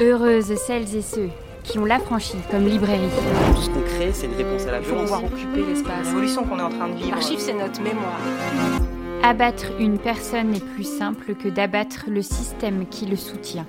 [0.00, 1.28] Heureuses celles et ceux
[1.64, 3.08] qui ont l'affranchi comme librairie.
[3.54, 5.10] Tout ce qu'on crée, c'est une réponse à la Il faut violence.
[5.10, 6.06] pouvoir occuper l'espace.
[6.06, 7.10] L'évolution qu'on est en train de vivre.
[7.10, 8.18] L'archive, c'est notre mémoire.
[9.24, 13.66] Abattre une personne est plus simple que d'abattre le système qui le soutient.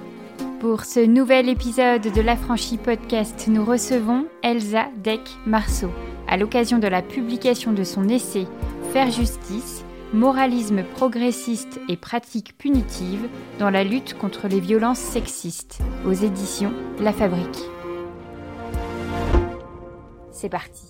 [0.59, 5.89] Pour ce nouvel épisode de l'Affranchi Podcast, nous recevons Elsa Deck Marceau
[6.27, 8.45] à l'occasion de la publication de son essai
[8.93, 9.83] Faire justice,
[10.13, 17.13] moralisme progressiste et pratiques punitives dans la lutte contre les violences sexistes aux éditions La
[17.13, 17.59] Fabrique.
[20.31, 20.85] C'est parti.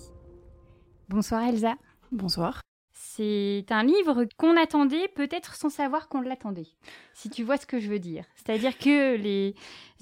[1.08, 1.74] Bonsoir Elsa.
[2.12, 2.62] Bonsoir.
[2.92, 6.68] C'est un livre qu'on attendait peut-être sans savoir qu'on l'attendait,
[7.12, 8.24] si tu vois ce que je veux dire.
[8.36, 9.54] C'est-à-dire que les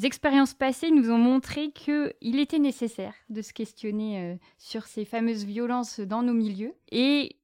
[0.04, 5.44] expériences passées nous ont montré qu'il était nécessaire de se questionner euh, sur ces fameuses
[5.44, 6.74] violences dans nos milieux.
[6.92, 7.38] Et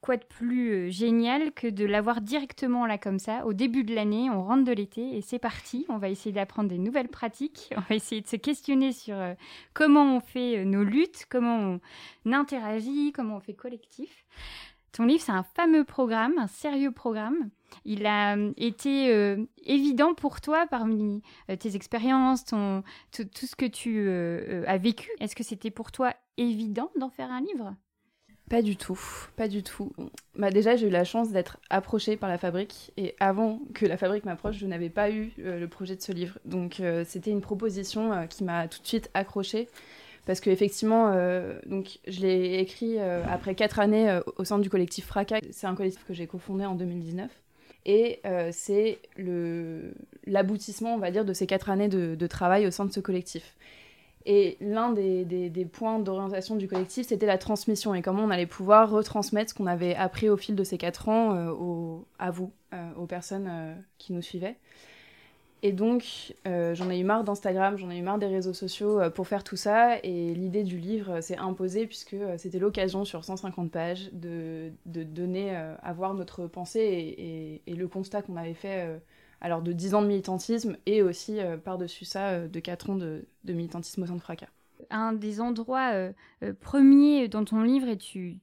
[0.00, 3.94] quoi de plus euh, génial que de l'avoir directement là comme ça, au début de
[3.94, 5.84] l'année, on rentre de l'été et c'est parti.
[5.88, 9.34] On va essayer d'apprendre des nouvelles pratiques, on va essayer de se questionner sur euh,
[9.74, 11.80] comment on fait euh, nos luttes, comment
[12.24, 14.24] on interagit, comment on fait collectif.
[14.92, 17.50] Ton livre, c'est un fameux programme, un sérieux programme.
[17.84, 21.22] Il a été évident pour toi parmi
[21.60, 24.10] tes expériences, tout, ce que tu
[24.66, 25.08] as vécu.
[25.20, 27.76] Est-ce que c'était pour toi évident d'en faire un livre?
[28.50, 28.98] Pas du tout,
[29.36, 29.92] pas du tout.
[30.34, 33.96] Bah déjà, j'ai eu la chance d'être approchée par la fabrique et avant que la
[33.96, 36.36] fabrique m'approche, je n'avais pas eu euh, le projet de ce livre.
[36.44, 39.68] Donc euh, c'était une proposition euh, qui m'a tout de suite accrochée
[40.26, 45.38] parce qu'effectivement, euh, donc je l'ai écrit après quatre années au sein du collectif Fracas.
[45.52, 47.30] C'est un collectif que j'ai cofondé en 2019.
[47.86, 48.20] Et
[48.52, 48.98] c'est
[50.26, 53.54] l'aboutissement, on va dire, de ces quatre années de travail au sein de ce collectif.
[54.26, 58.90] Et l'un des, points d'orientation du collectif, c'était la transmission et comment on allait pouvoir
[58.90, 62.90] retransmettre ce qu'on avait appris au fil de ces quatre ans euh, à vous, euh,
[62.96, 64.56] aux personnes euh, qui nous suivaient.
[65.62, 69.28] Et donc, j'en ai eu marre d'Instagram, j'en ai eu marre des réseaux sociaux pour
[69.28, 69.98] faire tout ça.
[70.02, 75.92] Et l'idée du livre s'est imposée puisque c'était l'occasion sur 150 pages de, donner à
[75.92, 78.88] voir notre pensée et, le constat qu'on avait fait
[79.40, 82.96] alors de 10 ans de militantisme et aussi euh, par-dessus ça euh, de 4 ans
[82.96, 84.48] de, militantisme au sein de Fracas.
[84.90, 86.12] un des endroits euh,
[86.60, 88.38] premiers dans ton livre, et tu,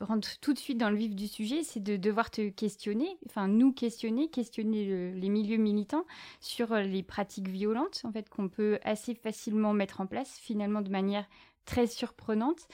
[0.00, 3.46] rentres tout de suite dans le vif du sujet, c'est de devoir te questionner, enfin
[3.48, 6.04] nous questionner, questionner le- les milieux militants
[6.40, 10.90] sur les pratiques violentes, en fait, qu'on peut assez facilement mettre en place, finalement de
[10.90, 11.26] manière
[11.66, 12.66] très surprenante.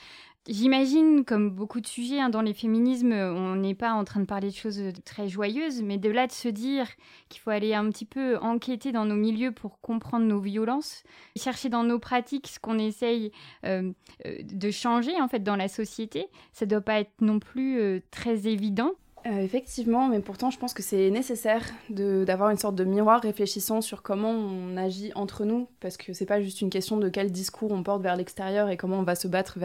[0.48, 4.20] J'imagine, comme beaucoup de sujets hein, dans les féminismes, euh, on n'est pas en train
[4.20, 6.86] de parler de choses euh, très joyeuses, mais de là de se dire
[7.28, 11.02] qu'il faut aller un petit peu enquêter dans nos milieux pour comprendre nos violences,
[11.34, 13.32] chercher dans nos pratiques ce qu'on essaye
[13.64, 13.90] euh,
[14.24, 18.92] de changer en fait dans la société, ça doit pas être non plus très évident.
[19.26, 23.80] Euh, effectivement, mais pourtant je pense que c'est nécessaire d'avoir une sorte de miroir réfléchissant
[23.80, 27.32] sur comment on agit entre nous, parce que c'est pas juste une question de quel
[27.32, 29.58] discours on porte vers l'extérieur et comment on va se battre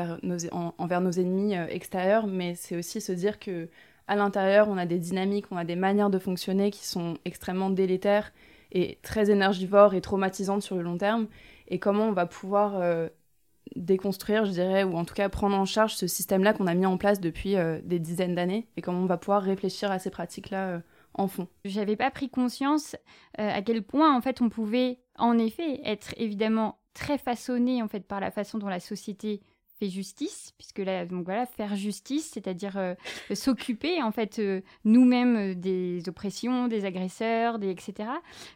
[0.80, 3.70] envers nos ennemis euh, extérieurs, mais c'est aussi se dire que
[4.08, 7.70] à l'intérieur on a des dynamiques, on a des manières de fonctionner qui sont extrêmement
[7.70, 8.34] délétères
[8.72, 11.28] et très énergivores et traumatisantes sur le long terme,
[11.68, 13.10] et comment on va pouvoir euh,
[13.76, 16.86] déconstruire, je dirais, ou en tout cas prendre en charge ce système-là qu'on a mis
[16.86, 20.10] en place depuis euh, des dizaines d'années et comment on va pouvoir réfléchir à ces
[20.10, 20.80] pratiques-là euh,
[21.14, 21.48] en fond.
[21.66, 22.96] J'avais pas pris conscience
[23.40, 27.88] euh, à quel point en fait on pouvait en effet être évidemment très façonné en
[27.88, 29.42] fait par la façon dont la société
[29.80, 32.96] fait justice, puisque là, donc voilà, faire justice, c'est-à-dire
[33.34, 34.40] s'occuper en fait
[34.86, 38.10] nous-mêmes des oppressions, des agresseurs, des etc.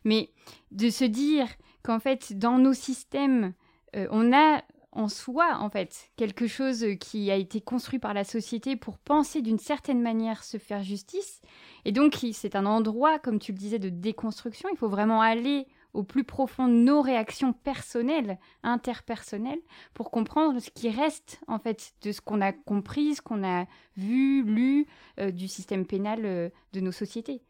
[0.04, 0.30] Mais
[0.70, 1.48] de se dire
[1.82, 3.54] qu'en fait dans nos systèmes,
[3.96, 4.62] on a
[4.96, 9.42] en soi en fait quelque chose qui a été construit par la société pour penser
[9.42, 11.42] d'une certaine manière se faire justice.
[11.84, 14.70] Et donc c'est un endroit, comme tu le disais, de déconstruction.
[14.72, 19.60] Il faut vraiment aller au plus profond de nos réactions personnelles, interpersonnelles,
[19.94, 23.66] pour comprendre ce qui reste en fait de ce qu'on a compris, ce qu'on a
[23.98, 24.88] vu, lu
[25.20, 27.42] euh, du système pénal euh, de nos sociétés.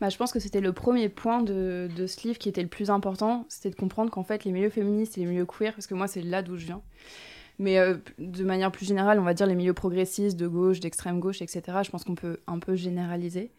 [0.00, 2.68] Bah, je pense que c'était le premier point de, de ce livre qui était le
[2.68, 5.86] plus important, c'était de comprendre qu'en fait les milieux féministes et les milieux queer, parce
[5.86, 6.82] que moi c'est là d'où je viens,
[7.58, 11.20] mais euh, de manière plus générale, on va dire les milieux progressistes, de gauche, d'extrême
[11.20, 13.52] gauche, etc., je pense qu'on peut un peu généraliser.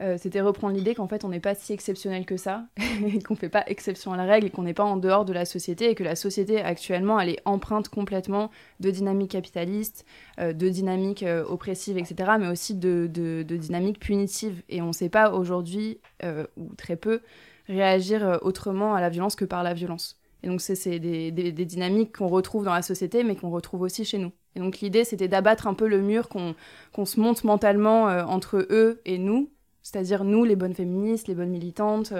[0.00, 2.64] Euh, c'était reprendre l'idée qu'en fait on n'est pas si exceptionnel que ça,
[3.26, 5.90] qu'on fait pas exception à la règle, qu'on n'est pas en dehors de la société,
[5.90, 8.50] et que la société actuellement elle est empreinte complètement
[8.80, 10.06] de dynamiques capitalistes,
[10.38, 14.62] euh, de dynamiques euh, oppressives, etc., mais aussi de, de, de dynamiques punitives.
[14.70, 17.20] Et on ne sait pas aujourd'hui, euh, ou très peu,
[17.68, 20.18] réagir euh, autrement à la violence que par la violence.
[20.42, 23.82] Et donc c'est des, des- des dynamiques qu'on retrouve dans la société, mais qu'on retrouve
[23.82, 24.32] aussi chez nous.
[24.56, 29.00] Et donc l'idée, c'était d'abattre un peu le mur qu'on se monte mentalement entre eux
[29.04, 29.50] et nous,
[29.82, 32.12] C'est-à-dire nous, les bonnes féministes, les bonnes militantes,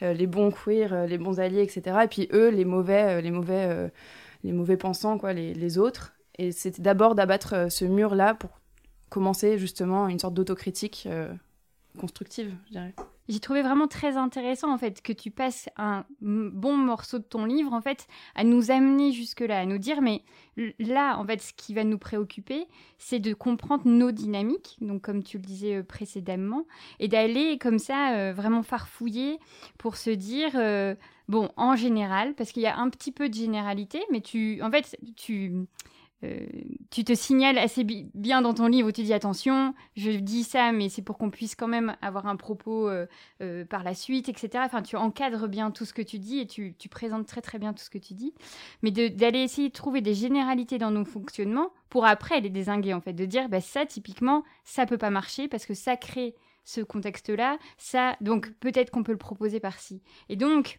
[0.00, 1.98] les bons queers, les bons alliés, etc.
[2.04, 3.90] Et puis eux, les mauvais, les mauvais,
[4.44, 6.14] les mauvais pensants, quoi, les, les autres.
[6.38, 8.50] Et c'était d'abord d'abattre ce mur-là pour
[9.10, 11.06] commencer justement une sorte d'autocritique
[11.98, 12.94] constructive, je dirais.
[13.32, 17.46] J'ai trouvé vraiment très intéressant en fait que tu passes un bon morceau de ton
[17.46, 20.22] livre en fait à nous amener jusque là, à nous dire mais
[20.78, 22.66] là en fait ce qui va nous préoccuper
[22.98, 26.66] c'est de comprendre nos dynamiques donc comme tu le disais euh, précédemment
[27.00, 29.38] et d'aller comme ça euh, vraiment farfouiller
[29.78, 30.94] pour se dire euh,
[31.26, 34.70] bon en général parce qu'il y a un petit peu de généralité mais tu en
[34.70, 35.54] fait tu
[36.24, 36.46] euh,
[36.90, 40.70] tu te signales assez bien dans ton livre où tu dis attention, je dis ça,
[40.70, 43.06] mais c'est pour qu'on puisse quand même avoir un propos euh,
[43.42, 44.62] euh, par la suite, etc.
[44.64, 47.72] Enfin, tu encadres bien tout ce que tu dis et tu, présentes très très bien
[47.72, 48.34] tout ce que tu dis.
[48.82, 53.00] Mais d'aller essayer de trouver des généralités dans nos fonctionnements pour après les désinguer, en
[53.00, 56.34] fait, de dire bah, ça, typiquement, ça peut pas marcher parce que ça crée
[56.64, 60.00] ce contexte-là, ça, donc peut-être qu'on peut le proposer par-ci.
[60.28, 60.78] Et donc,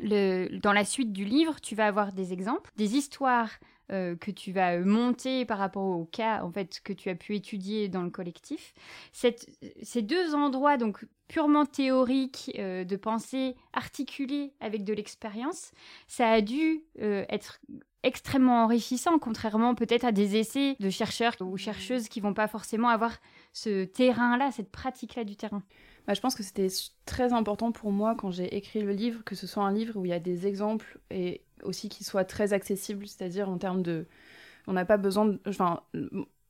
[0.00, 3.50] le, dans la suite du livre, tu vas avoir des exemples, des histoires
[3.90, 7.14] euh, que tu vas euh, monter par rapport au cas en fait que tu as
[7.14, 8.74] pu étudier dans le collectif.
[9.12, 15.72] ces deux endroits donc purement théoriques euh, de pensée articulés avec de l'expérience,
[16.06, 17.60] ça a dû être
[18.02, 22.88] extrêmement enrichissant, contrairement peut-être à des essais de chercheurs ou chercheuses qui vont pas forcément
[22.88, 23.16] avoir
[23.52, 25.62] ce terrain-là, cette pratique-là du terrain.
[26.08, 26.68] Bah, je pense que c'était
[27.04, 30.06] très important pour moi quand j'ai écrit le livre, que ce soit un livre où
[30.06, 34.06] il y a des exemples et aussi qui soit très accessible, c'est-à-dire en termes de...
[34.66, 35.38] On n'a pas besoin de...
[35.46, 35.82] Enfin,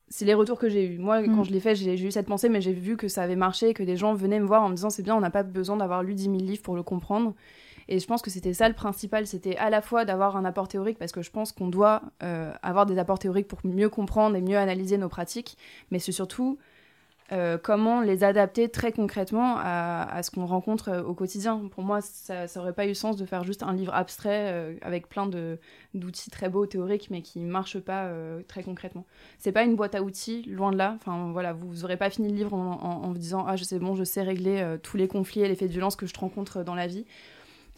[0.06, 0.98] c'est les retours que j'ai eus.
[0.98, 1.44] Moi, quand mm.
[1.46, 3.82] je l'ai fait, j'ai eu cette pensée, mais j'ai vu que ça avait marché, que
[3.82, 6.04] des gens venaient me voir en me disant c'est bien, on n'a pas besoin d'avoir
[6.04, 7.34] lu 10 000 livres pour le comprendre.
[7.88, 10.68] Et je pense que c'était ça le principal, c'était à la fois d'avoir un apport
[10.68, 14.36] théorique, parce que je pense qu'on doit euh, avoir des apports théoriques pour mieux comprendre
[14.36, 15.58] et mieux analyser nos pratiques,
[15.90, 16.58] mais c'est surtout
[17.30, 21.68] euh, comment les adapter très concrètement à, ce qu'on rencontre euh, au quotidien.
[21.70, 25.10] Pour moi, ça n'aurait pas eu sens de faire juste un livre abstrait euh, avec
[25.10, 25.28] plein
[25.94, 28.10] d'outils très beaux, théoriques, mais qui ne marchent pas
[28.46, 29.04] très concrètement.
[29.38, 30.96] C'est pas une boîte à outils, loin de là.
[30.96, 33.78] Enfin, voilà, vous n'aurez pas fini le livre en, en, vous disant «Ah, je sais
[33.78, 36.62] bon, je sais régler tous les conflits et les faits de violence que je rencontre
[36.62, 37.04] dans la vie».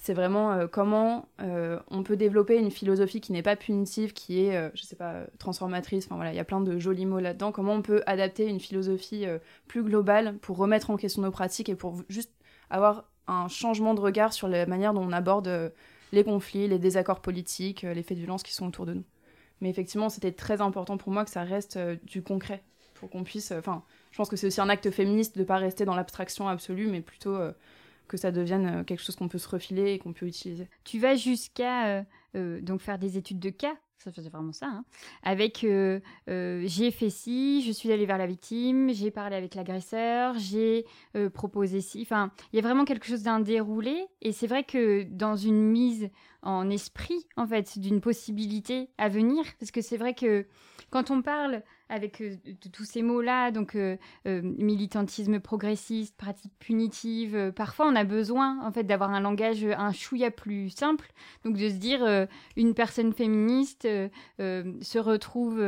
[0.03, 4.43] C'est vraiment euh, comment euh, on peut développer une philosophie qui n'est pas punitive, qui
[4.43, 6.07] est, euh, je sais pas, transformatrice.
[6.07, 7.53] Enfin voilà, il y a plein de jolis mots là-dedans.
[7.53, 9.27] Comment on peut adapter une philosophie
[9.69, 12.33] plus globale pour remettre en question nos pratiques et pour juste
[12.71, 15.73] avoir un changement de regard sur la manière dont on aborde
[16.13, 19.05] les conflits, les désaccords politiques, les faits de violence qui sont autour de nous.
[19.61, 22.63] Mais effectivement, c'était très important pour moi que ça reste du concret,
[22.95, 23.53] pour qu'on puisse.
[23.53, 26.49] Enfin, je pense que c'est aussi un acte féministe de ne pas rester dans l'abstraction
[26.49, 27.37] absolue, mais plutôt
[28.11, 30.69] que ça devienne euh, quelque chose qu'on peut se refiler et qu'on peut utiliser.
[30.85, 32.03] Tu vas jusqu'à euh,
[32.35, 34.85] euh, donc faire des études de cas, ça faisait vraiment ça, hein,
[35.23, 35.59] avec
[36.27, 40.87] j'ai fait ci, je suis allée vers la victime, j'ai parlé avec l'agresseur, j'ai
[41.35, 42.01] proposé ci.
[42.01, 45.63] Enfin, il y a vraiment quelque chose d'un déroulé et c'est vrai que dans une
[45.63, 46.09] mise
[46.41, 50.47] en esprit en fait d'une possibilité à venir, parce que c'est vrai que
[50.89, 52.37] quand on parle avec euh,
[52.73, 53.97] tous ces mots-là, donc euh,
[54.27, 57.53] euh, militantisme progressiste, pratique punitive.
[57.55, 61.13] parfois, on a besoin en fait d'avoir un langage un chouïa plus simple,
[61.45, 63.83] donc de se dire une personne féministe
[64.39, 65.61] se retrouve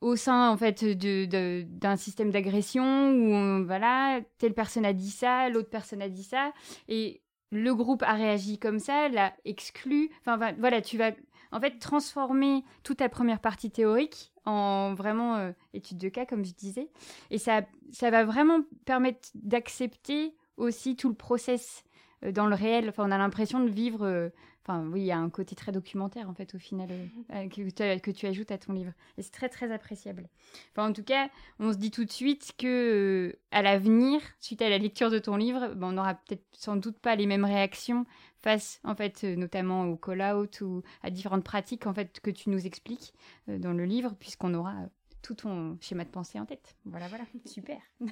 [0.00, 5.70] au sein en fait d'un système d'agression où voilà telle personne a dit ça, l'autre
[5.70, 6.52] personne a dit ça
[6.88, 10.10] et le groupe a réagi comme ça, l'a exclu.
[10.20, 11.12] Enfin voilà, tu vas
[11.52, 16.44] en fait transformer toute ta première partie théorique en vraiment euh, étude de cas, comme
[16.44, 16.88] je disais.
[17.30, 21.84] Et ça, ça va vraiment permettre d'accepter aussi tout le process
[22.24, 22.88] euh, dans le réel.
[22.88, 24.04] Enfin, on a l'impression de vivre.
[24.04, 24.30] Euh,
[24.64, 26.88] enfin, oui, il y a un côté très documentaire, en fait, au final,
[27.28, 28.92] que, que, tu ajoutes à ton livre.
[29.18, 30.28] Et c'est très, très appréciable.
[30.72, 34.68] Enfin, en tout cas, on se dit tout de suite que à l'avenir, suite à
[34.68, 38.06] la lecture de ton livre, ben, on n'aura peut-être sans doute pas les mêmes réactions
[38.42, 42.50] face en fait euh, notamment au call-out ou à différentes pratiques en fait que tu
[42.50, 43.12] nous expliques
[43.48, 44.86] euh, dans le livre puisqu'on aura euh,
[45.22, 46.76] tout ton schéma de pensée en tête.
[46.84, 47.80] Voilà, voilà, super.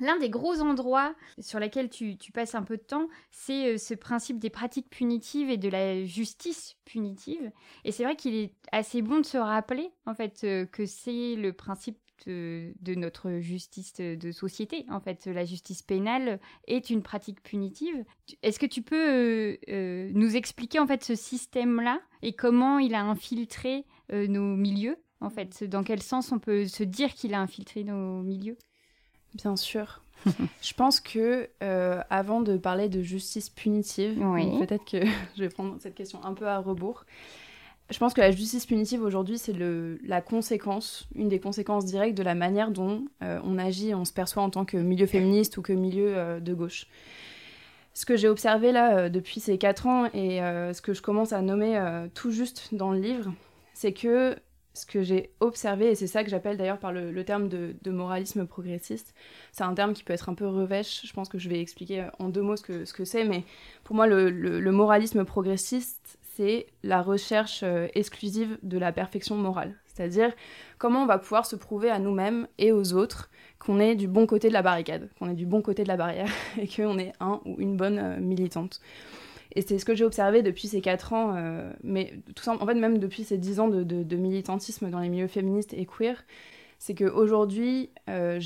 [0.00, 4.38] L'un des gros endroits sur lesquels tu, passes un peu de temps, c'est ce principe
[4.38, 7.52] des pratiques punitives et de la justice punitive.
[7.84, 10.40] Et c'est vrai qu'il est assez bon de se rappeler, en fait,
[10.72, 14.84] que c'est le principe de, notre justice de société.
[14.90, 18.04] En fait, la justice pénale est une pratique punitive.
[18.42, 22.94] Est-ce que tu peux euh, euh, nous expliquer en fait ce système-là et comment il
[22.94, 27.34] a infiltré euh, nos milieux En fait, dans quel sens on peut se dire qu'il
[27.34, 28.58] a infiltré nos milieux?
[29.34, 30.02] Bien sûr.
[30.62, 31.48] je pense que
[32.10, 34.18] avant de parler de justice punitive,
[34.60, 35.04] peut-être que
[35.36, 37.04] je vais prendre cette question un peu à rebours.
[37.90, 39.54] Je pense que la justice punitive aujourd'hui, c'est
[40.04, 44.42] la conséquence, une des conséquences directes de la manière dont on agit, on se perçoit
[44.42, 46.86] en tant que milieu féministe ou que milieu de gauche.
[47.92, 51.42] Ce que j'ai observé là depuis ces quatre ans et ce que je commence à
[51.42, 51.78] nommer
[52.14, 53.30] tout juste dans le livre,
[53.74, 54.36] c'est que
[54.74, 58.46] ce que j'ai observé, et c'est ça que j'appelle d'ailleurs par le, terme de, moralisme
[58.46, 59.14] progressiste,
[59.52, 62.06] c'est un terme qui peut être un peu revêche, je pense que je vais expliquer
[62.18, 63.44] en deux mots ce que c'est, mais
[63.84, 69.74] pour moi le, moralisme progressiste, c'est la recherche euh, exclusive de la perfection morale.
[69.86, 70.32] C'est-à-dire
[70.78, 74.26] comment on va pouvoir se prouver à nous-mêmes et aux autres qu'on est du bon
[74.26, 77.12] côté de la barricade, qu'on est du bon côté de la barrière, et qu'on est
[77.20, 78.80] un ou une bonne euh, militante.
[79.54, 82.66] Et c'est ce que j'ai observé depuis ces quatre ans, euh, mais tout ça, en
[82.66, 86.24] fait même depuis ces dix ans de, militantisme dans les milieux féministes et queer,
[86.78, 88.40] c'est qu'aujourd'hui, euh,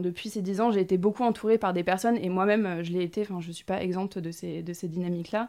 [0.00, 3.04] depuis ces dix ans, j'ai été beaucoup entourée par des personnes, et moi-même, je l'ai
[3.04, 5.48] été, enfin je ne suis pas exempte de ces, de ces dynamiques-là,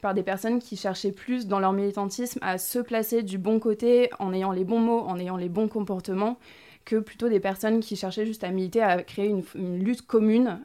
[0.00, 4.10] par des personnes qui cherchaient plus dans leur militantisme à se placer du bon côté,
[4.18, 6.38] en ayant les bons mots, en ayant les bons comportements,
[6.84, 10.60] que plutôt des personnes qui cherchaient juste à militer, à créer une, lutte commune,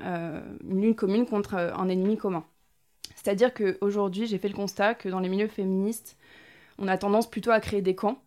[0.64, 2.46] une lutte commune contre un ennemi commun.
[3.16, 6.18] C'est-à-dire qu'aujourd'hui, j'ai fait le constat que dans les milieux féministes,
[6.78, 8.22] on a tendance plutôt à créer des camps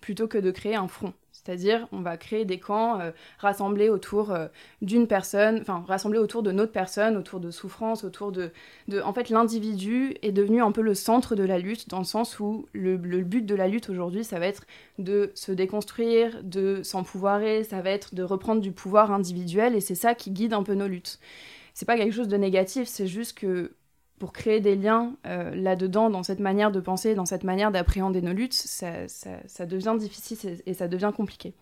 [0.00, 1.12] plutôt que de créer un front.
[1.48, 4.48] C'est-à-dire, on va créer des camps euh, rassemblés autour euh,
[4.82, 8.50] d'une personne, enfin, rassemblés autour de notre personne, autour de souffrance, autour de...
[9.02, 12.38] En fait, l'individu est devenu un peu le centre de la lutte, dans le sens
[12.38, 14.66] où le, le but de la lutte aujourd'hui, ça va être
[14.98, 19.94] de se déconstruire, de s'empouvoirer, ça va être de reprendre du pouvoir individuel, et c'est
[19.94, 21.18] ça qui guide un peu nos luttes.
[21.72, 23.72] C'est pas quelque chose de négatif, c'est juste que
[24.18, 28.20] pour créer des liens euh, là-dedans, dans cette manière de penser, dans cette manière d'appréhender
[28.20, 31.54] nos luttes, ça, devient difficile et ça devient compliqué.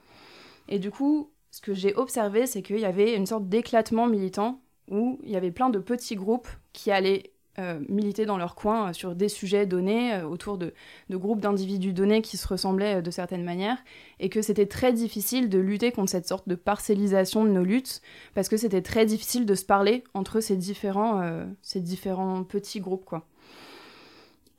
[0.68, 4.60] Et du coup, ce que j'ai observé, c'est qu'il y avait une sorte d'éclatement militant
[4.90, 8.90] où il y avait plein de petits groupes qui allaient euh, militer dans leur coin
[8.90, 10.74] euh, sur des sujets donnés, euh, autour de,
[11.10, 13.78] groupes d'individus donnés qui se ressemblaient de certaines manières,
[14.20, 18.02] et que c'était très difficile de lutter contre cette sorte de parcellisation de nos luttes,
[18.34, 21.22] parce que c'était très difficile de se parler entre ces différents,
[21.62, 23.26] ces différents petits groupes, quoi.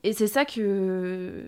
[0.02, 1.44] Et c'est ça que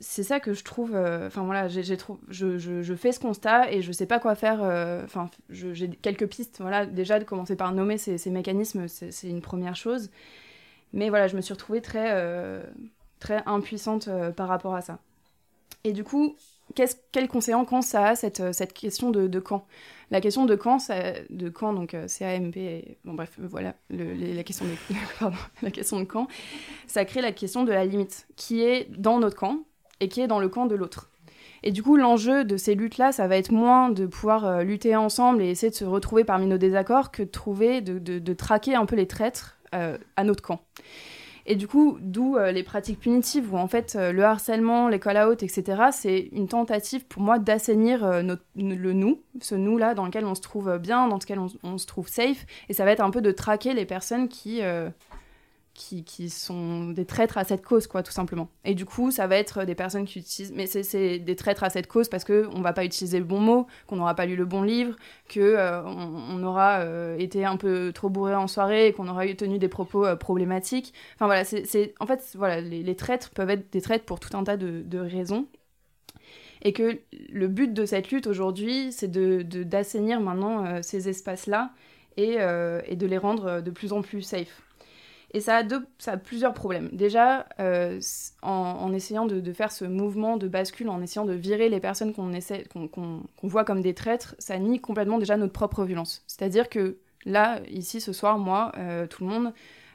[0.00, 0.96] c'est ça que je trouve.
[0.96, 4.62] Enfin voilà, j'ai, je, je, fais ce constat et je sais pas quoi faire.
[5.04, 6.58] Enfin, j'ai quelques pistes.
[6.60, 10.10] Voilà, déjà de commencer par nommer ces mécanismes, c'est, une première chose.
[10.92, 12.62] Mais voilà, je me suis retrouvée très, euh,
[13.18, 14.98] très impuissante euh, par rapport à ça.
[15.84, 16.36] Et du coup,
[16.74, 19.66] quelles conséquences ça a, cette, euh, cette question de, de camp
[20.10, 20.94] La question de camp, ça,
[21.30, 22.56] de camp, donc CAMP,
[23.04, 24.72] bon bref, voilà, la, question de,
[25.18, 26.28] pardon, la question de camp,
[26.86, 29.60] ça crée la question de la limite, qui est dans notre camp
[30.00, 31.08] et qui est dans le camp de l'autre.
[31.64, 35.42] Et du coup, l'enjeu de ces luttes-là, ça va être moins de pouvoir lutter ensemble
[35.42, 38.84] et essayer de se retrouver parmi nos désaccords que de trouver, de, de, traquer un
[38.84, 40.60] peu les traîtres à notre camp.
[41.46, 45.00] Et du coup, d'où euh, les pratiques punitives, où en fait euh, le harcèlement, les
[45.00, 48.22] call-out, etc., c'est une tentative pour moi d'assainir
[48.54, 51.86] le nous, ce nous-là dans lequel on se trouve bien, dans lequel on, on, se
[51.86, 54.60] trouve safe, et ça va être un peu de traquer les personnes qui,
[55.74, 58.48] qui, sont des traîtres à cette cause, quoi, tout simplement.
[58.64, 60.52] Et du coup, ça va être des personnes qui utilisent...
[60.52, 63.40] Mais c'est des traîtres à cette cause parce qu'on ne va pas utiliser le bon
[63.40, 64.96] mot, qu'on n'aura pas lu le bon livre,
[65.32, 69.26] qu'on euh, on, aura euh, été un peu trop bourré en soirée et qu'on aura
[69.26, 70.92] eu tenu des propos euh, problématiques.
[71.14, 71.94] Enfin voilà, c'est...
[72.00, 74.98] En fait, voilà, les, traîtres peuvent être des traîtres pour tout un tas de, de
[74.98, 75.46] raisons.
[76.64, 77.00] Et que
[77.30, 81.72] le but de cette lutte aujourd'hui, c'est d'assainir de, maintenant ces espaces-là
[82.16, 82.36] et,
[82.86, 84.62] et de les rendre de plus en plus safe.
[85.34, 86.90] Et ça a, deux, ça a plusieurs problèmes.
[86.92, 87.98] Déjà, euh,
[88.42, 92.30] en, essayant de, faire ce mouvement de bascule, en essayant de virer les personnes qu'on
[92.88, 96.22] qu'on, voit comme des traîtres, ça nie complètement déjà notre propre violence.
[96.26, 99.52] C'est-à-dire que là, ici, ce soir, moi, euh, tout le monde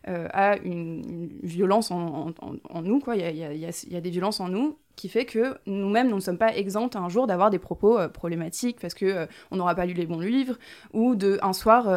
[0.07, 2.33] euh, a une, violence en,
[2.81, 3.01] nous.
[3.13, 6.55] Il y a, des violences en nous qui fait que nous-mêmes, nous ne sommes pas
[6.55, 10.19] exempts un jour d'avoir des propos problématiques parce que on n'aura pas lu les bons
[10.19, 10.57] livres
[10.93, 11.87] ou de un soir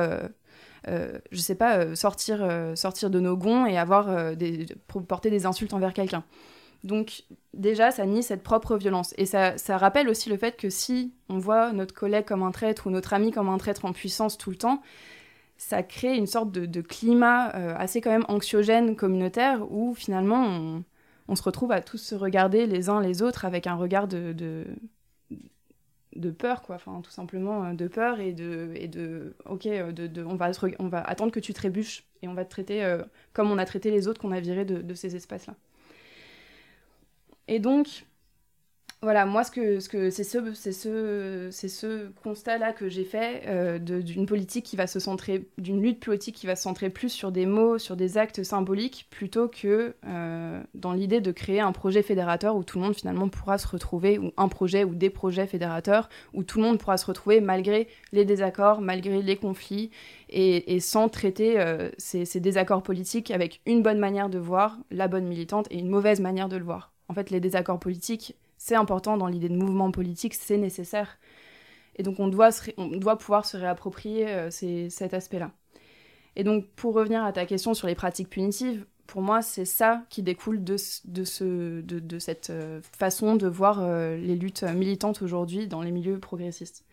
[0.86, 4.08] je sais pas, euh, sortir, euh, sortir de nos gonds et avoir
[5.06, 6.24] porter des insultes envers quelqu'un.
[6.82, 9.12] Donc déjà, ça nie cette propre violence.
[9.18, 12.52] Et ça, ça, rappelle aussi le fait que si on voit notre collègue comme un
[12.52, 14.80] traître ou notre ami comme un traître en puissance tout le temps,
[15.58, 20.84] ça crée une sorte de, climat assez quand même anxiogène communautaire où finalement on,
[21.28, 24.32] on, se retrouve à tous se regarder les uns les autres avec un regard de,
[24.32, 24.64] de
[26.30, 26.76] peur quoi.
[26.76, 30.50] Enfin tout simplement euh, de peur et de et de ok euh, de, on va
[30.78, 33.02] on va attendre que tu trébuches et on va te traiter euh,
[33.32, 35.54] comme on a traité les autres qu'on a virés de, ces espaces là
[37.48, 38.06] et donc
[39.02, 43.04] voilà, moi, ce que, ce que, c'est ce, c'est ce, c'est ce constat-là que j'ai
[43.04, 46.90] fait euh, d'une politique qui va se centrer, d'une lutte politique qui va se centrer
[46.90, 51.60] plus sur des mots, sur des actes symboliques, plutôt que euh, dans l'idée de créer
[51.60, 54.94] un projet fédérateur où tout le monde finalement pourra se retrouver, ou un projet ou
[54.94, 59.36] des projets fédérateurs, où tout le monde pourra se retrouver malgré les désaccords, malgré les
[59.36, 59.90] conflits,
[60.28, 65.24] et, sans traiter euh, ces désaccords politiques avec une bonne manière de voir, la bonne
[65.26, 66.92] militante, et une mauvaise manière de le voir.
[67.08, 71.18] En fait, les désaccords politiques c'est important dans l'idée de mouvement politique, c'est nécessaire.
[71.96, 75.50] Et donc on doit, on doit pouvoir se réapproprier euh, cet aspect-là.
[76.36, 80.02] Et donc pour revenir à ta question sur les pratiques punitives, pour moi c'est ça
[80.10, 80.76] qui découle de,
[81.06, 85.90] de, ce, de, cette euh, façon de voir euh, les luttes militantes aujourd'hui dans les
[85.90, 86.84] milieux progressistes.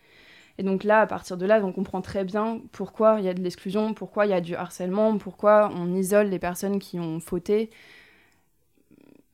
[0.56, 3.34] Et donc là, à partir de là, on comprend très bien pourquoi il y a
[3.34, 7.20] de l'exclusion, pourquoi il y a du harcèlement, pourquoi on isole les personnes qui ont
[7.20, 7.70] fauté,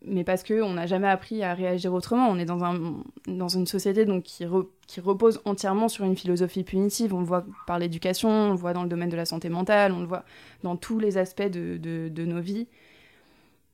[0.07, 2.29] mais parce qu'on n'a jamais appris à réagir autrement.
[2.29, 4.45] On est dans, un, dans une société donc, qui,
[4.87, 7.15] qui repose entièrement sur une philosophie punitive.
[7.15, 9.93] On le voit par l'éducation, on le voit dans le domaine de la santé mentale,
[9.93, 10.25] on le voit
[10.63, 12.69] dans tous les aspects de, de, nos vies.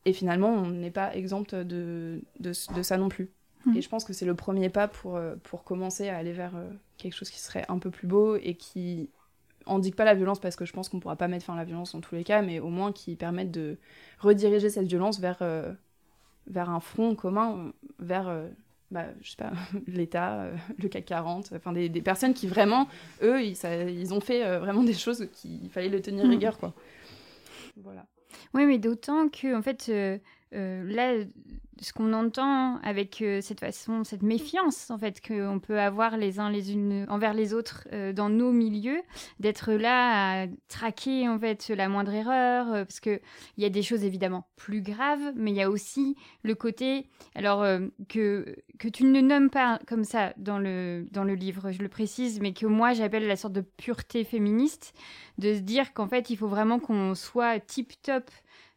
[0.04, 3.30] Et finalement, on n'est pas exempt de, de, ça non plus.
[3.66, 3.76] Mmh.
[3.76, 6.56] Et je pense que c'est le premier pas pour, euh, pour commencer à aller vers
[6.56, 9.10] euh, quelque chose qui serait un peu plus beau et qui
[9.66, 11.64] indique pas la violence parce que je pense qu'on pourra pas mettre fin à la
[11.64, 13.76] violence dans tous les cas, mais au moins qui permette de
[14.20, 15.38] rediriger cette violence vers...
[15.42, 15.74] Euh,
[16.46, 18.48] vers un front commun, vers, euh,
[18.90, 19.52] bah, je sais pas,
[19.86, 22.88] l'État, euh, le CAC 40, enfin des, des, personnes qui vraiment,
[23.22, 26.30] eux, ils, ça, ils ont fait euh, vraiment des choses qu'il fallait le tenir mm.
[26.30, 26.74] rigueur, quoi.
[27.76, 28.06] Voilà.
[28.54, 29.90] Oui, mais d'autant que, en fait,
[30.52, 31.24] là,
[31.80, 36.38] ce qu'on entend avec euh, cette façon, cette méfiance en fait qu'on peut avoir les
[36.38, 39.00] uns les unes envers les autres euh, dans nos milieux,
[39.40, 43.20] d'être là à traquer en fait la moindre erreur, euh, parce que
[43.56, 47.06] il y a des choses évidemment plus graves, mais il y a aussi le côté,
[47.34, 47.64] alors
[48.08, 51.88] que que tu ne nommes pas comme ça dans le dans le livre, je le
[51.88, 54.94] précise, mais que moi j'appelle la sorte de pureté féministe,
[55.38, 58.30] de se dire qu'en fait il faut vraiment qu'on soit tip top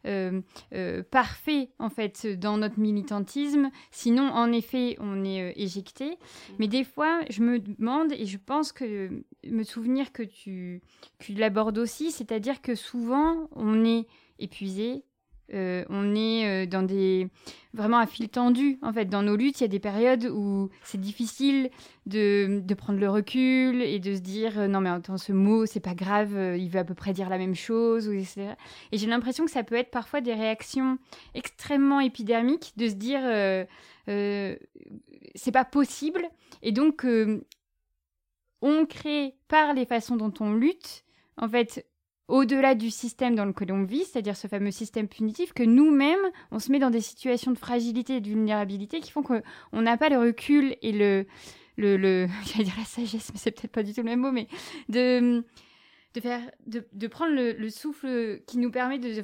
[0.06, 0.40] euh,
[0.74, 3.70] euh, parfait en fait dans notre militantisme.
[3.90, 6.10] Sinon, en effet, on est euh, éjecté.
[6.10, 6.52] Mm.
[6.58, 9.10] Mais des fois, je me demande et je pense que
[9.44, 10.82] me souvenir que tu,
[11.18, 14.06] tu l'abordes aussi, c'est-à-dire que souvent, on est
[14.38, 15.04] épuisé,
[15.52, 17.28] euh, on est euh, dans des
[17.74, 20.70] vraiment à fil tendu en fait dans nos luttes il y a des périodes où
[20.84, 21.68] c'est difficile
[22.06, 25.80] de, prendre le recul et de se dire euh, non mais attends ce mot c'est
[25.80, 28.54] pas grave il veut à peu près dire la même chose etc.
[28.90, 30.96] et j'ai l'impression que ça peut être parfois des réactions
[31.34, 33.20] extrêmement épidermiques de se dire
[34.06, 36.26] c'est pas possible
[36.62, 37.06] et donc
[38.62, 41.04] on crée par les façons dont on lutte
[41.36, 41.86] en fait
[42.28, 46.58] au-delà du système dans lequel on vit, c'est-à-dire ce fameux système punitif, que nous-mêmes, on
[46.58, 49.42] se met dans des situations de fragilité et de vulnérabilité qui font qu'on
[49.82, 51.26] n'a pas le recul et le...
[51.76, 54.32] le, le j'allais dire la sagesse, mais c'est peut-être pas du tout le même mot,
[54.32, 54.48] mais
[54.88, 55.44] de,
[56.14, 59.22] de, faire, de, prendre le, souffle qui nous permet de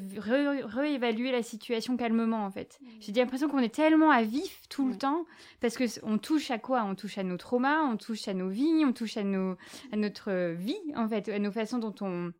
[0.69, 2.79] réévaluer la situation calmement, en fait.
[2.83, 2.87] Mmh.
[3.01, 5.25] J'ai l'impression qu'on est tellement à vif tout le temps,
[5.63, 6.85] parce qu'on touche à quoi?
[6.85, 9.57] On touche à nos traumas, on touche à nos vies, on touche à, nos,
[9.91, 12.33] à notre vie, en fait, à nos façons dont on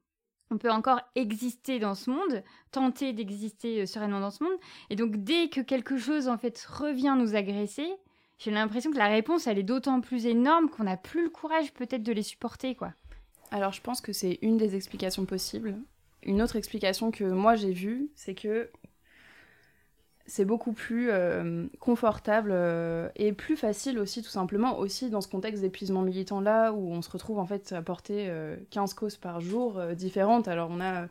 [0.51, 4.59] on peut encore exister dans ce monde, tenter d'exister euh, sereinement dans ce monde.
[4.91, 7.89] Et donc dès que quelque chose en fait revient nous agresser,
[8.39, 11.73] j'ai l'impression que la réponse elle est d'autant plus énorme qu'on n'a plus le courage
[11.73, 12.93] peut-être de les supporter quoi.
[13.51, 15.77] Alors je pense que c'est une des explications possibles.
[16.23, 18.71] Une autre explication que moi j'ai vue, c'est que
[20.31, 25.27] c'est beaucoup plus euh, confortable euh, et plus facile aussi, tout simplement, aussi dans ce
[25.27, 28.31] contexte d'épuisement militant là, où on se retrouve en fait à porter
[28.71, 30.47] 15 euh, causes par jour différentes.
[30.47, 31.09] Alors on a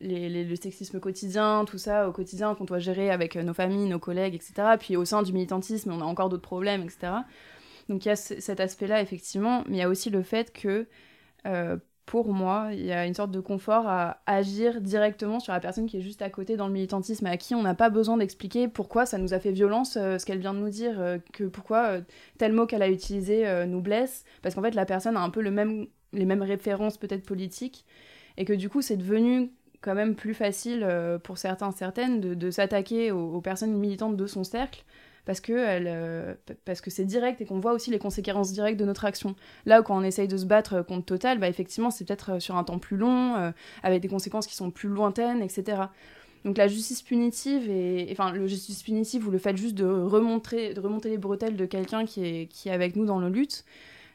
[0.00, 4.34] le sexisme quotidien, tout ça au quotidien qu'on doit gérer avec nos familles, nos collègues,
[4.34, 4.76] etc.
[4.80, 7.12] Puis au sein du militantisme, on a encore d'autres problèmes, etc.
[7.90, 10.86] Donc il y a cet aspect-là, effectivement, mais il y a aussi le fait que
[12.08, 15.84] pour moi, il y a une sorte de confort à agir directement sur la personne
[15.84, 18.66] qui est juste à côté dans le militantisme, à qui on n'a pas besoin d'expliquer
[18.66, 21.44] pourquoi ça nous a fait violence, euh, ce qu'elle vient de nous dire, euh, que
[21.44, 22.00] pourquoi euh,
[22.38, 25.42] tel mot qu'elle a utilisé nous blesse, parce qu'en fait la personne a un peu
[25.42, 27.84] les mêmes références peut-être politiques,
[28.38, 30.88] et que du coup c'est devenu quand même plus facile
[31.22, 34.82] pour certains, certaines de, s'attaquer aux, personnes militantes de son cercle
[35.28, 36.32] parce que, elle, euh,
[36.64, 39.36] parce que c'est direct et qu'on voit aussi les conséquences directes de notre action.
[39.66, 42.56] Là, quand on essaye de se battre contre Total, bah, effectivement, c'est peut-être euh, sur
[42.56, 43.50] un temps plus long, euh,
[43.82, 45.82] avec des conséquences qui sont plus lointaines, etc.
[46.46, 50.72] Donc la justice punitive, et, enfin le justice punitive ou le fait juste de remonter,
[50.72, 53.66] de remonter les bretelles de quelqu'un qui est, qui est avec nous dans nos luttes,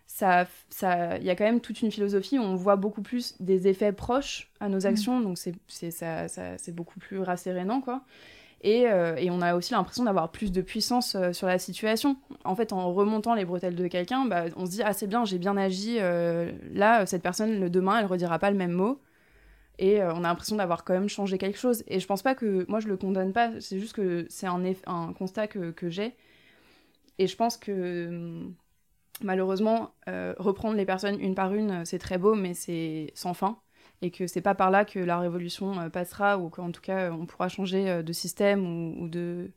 [0.07, 3.35] ça, ça, il y a quand même toute une philosophie où on voit beaucoup plus
[3.39, 4.85] des effets proches à nos mmh.
[4.87, 8.03] actions, donc c'est, c'est, ça, ça, c'est beaucoup plus rassérénant, quoi.
[8.63, 8.83] Et,
[9.17, 12.15] et, on a aussi l'impression d'avoir plus de puissance sur la situation.
[12.45, 15.25] En fait, en remontant les bretelles de quelqu'un, bah, on se dit ah c'est bien,
[15.25, 15.97] j'ai bien agi.
[16.71, 19.01] là, cette personne, le demain, elle redira pas le même mot.
[19.79, 21.83] Et on a l'impression d'avoir quand même changé quelque chose.
[21.87, 23.51] Et je pense pas que moi je le condamne pas.
[23.59, 26.15] C'est juste que c'est un, constat que, j'ai.
[27.19, 28.55] Et je pense que hum,
[29.21, 33.59] malheureusement, euh, reprendre les personnes une par une, c'est très beau, mais c'est sans fin.
[34.01, 37.11] Et que c'est pas par là que la révolution euh, passera, ou qu'en tout cas
[37.11, 39.51] on pourra changer euh, de système ou, de,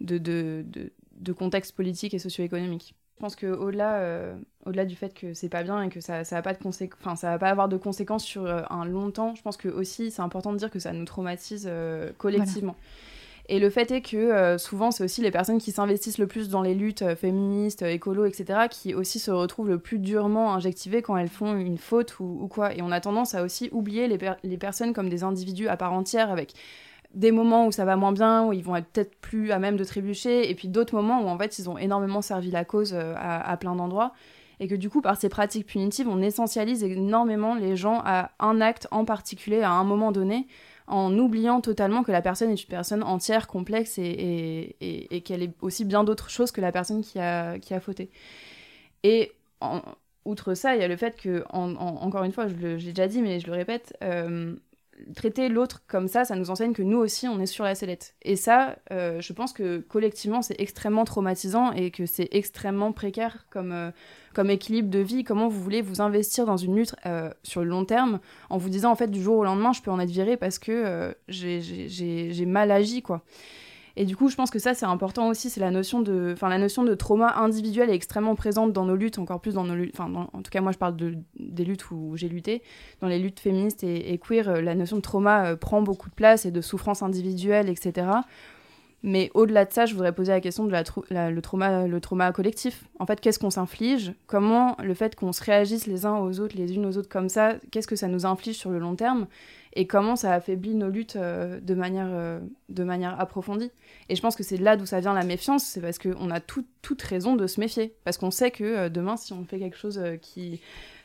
[0.00, 0.64] de, de,
[1.12, 2.94] de, contexte politique et socio-économique.
[3.16, 4.34] Je pense qu'au-delà
[4.66, 6.58] au-delà du fait que c'est pas bien et que ça, ça va pas de
[7.00, 10.10] enfin ça va pas avoir de conséquences sur un long temps, je pense que aussi
[10.10, 11.70] c'est important de dire que ça nous traumatise
[12.18, 12.74] collectivement.
[13.46, 16.48] Et le fait est que euh, souvent, c'est aussi les personnes qui s'investissent le plus
[16.48, 20.54] dans les luttes euh, féministes, euh, écolo, etc., qui aussi se retrouvent le plus durement
[20.54, 22.74] injectivées quand elles font une faute ou, quoi.
[22.74, 25.92] Et on a tendance à aussi oublier les, les, personnes comme des individus à part
[25.92, 26.54] entière avec
[27.12, 29.76] des moments où ça va moins bien, où ils vont être peut-être plus à même
[29.76, 32.94] de trébucher, et puis d'autres moments où en fait ils ont énormément servi la cause
[32.94, 34.14] à, à plein d'endroits
[34.60, 38.60] et que du coup, par ces pratiques punitives, on essentialise énormément les gens à un
[38.60, 40.46] acte en particulier, à un moment donné,
[40.86, 45.84] en oubliant totalement que la personne est une personne entière, complexe et, qu'elle est aussi
[45.84, 48.10] bien d'autres choses que la personne qui a, qui a fauté.
[49.02, 49.32] Et
[50.24, 53.22] outre ça, il y a le fait que, encore une fois, je l'ai déjà dit,
[53.22, 54.54] mais je le répète, euh,
[55.14, 58.14] traiter l'autre comme ça, ça nous enseigne que nous aussi, on est sur la sellette.
[58.22, 63.46] Et ça, euh, je pense que collectivement, c'est extrêmement traumatisant et que c'est extrêmement précaire
[63.50, 63.90] comme, euh,
[64.34, 65.24] comme équilibre de vie.
[65.24, 68.68] Comment vous voulez vous investir dans une lutte euh, sur le long terme en vous
[68.68, 72.46] disant, en fait, du jour au lendemain, je peux en être viré parce que j'ai
[72.46, 73.24] mal agi, quoi.
[73.96, 75.50] Et du coup, je pense que ça, c'est important aussi.
[75.50, 78.96] C'est la notion de, enfin, la notion de trauma individuel est extrêmement présente dans nos
[78.96, 79.94] luttes, encore plus dans nos luttes.
[79.98, 82.62] Enfin, en tout cas, moi, je parle de, des luttes où j'ai lutté.
[83.00, 86.14] Dans les luttes féministes et, queer, euh, la notion de trauma euh, prend beaucoup de
[86.14, 88.08] place et de souffrance individuelle, etc.
[89.06, 92.84] Mais au-delà de ça, je voudrais poser la question de la, trauma, le collectif.
[92.98, 94.14] En fait, qu'est-ce qu'on s'inflige?
[94.26, 97.28] Comment le fait qu'on se réagisse les uns aux autres, les unes aux autres comme
[97.28, 99.26] ça, qu'est-ce que ça nous inflige sur le long terme?
[99.74, 102.40] Et comment ça affaiblit nos luttes euh, de, manière, euh,
[102.70, 103.70] de manière approfondie?
[104.08, 106.40] Et je pense que c'est là d'où ça vient la méfiance, c'est parce qu'on a
[106.40, 107.94] toute raison de se méfier.
[108.04, 110.62] Parce qu'on sait que euh, demain, si on fait quelque chose qui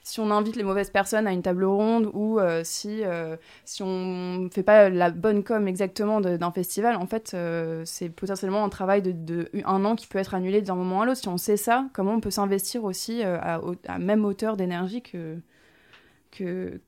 [0.09, 3.83] si on invite les mauvaises personnes à une table ronde ou euh, si, euh, si
[3.83, 8.63] on ne fait pas la bonne com exactement d'un festival, en fait, euh, c'est potentiellement
[8.63, 11.21] un travail de, un an qui peut être annulé d'un moment à l'autre.
[11.21, 13.61] Si on sait ça, comment on peut s'investir aussi à,
[13.99, 15.37] même hauteur d'énergie que,
[16.31, 16.81] que,